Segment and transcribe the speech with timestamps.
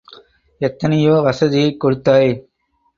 [0.61, 2.31] எத்தனையோ வசதியைக் கொடுத்தாய்!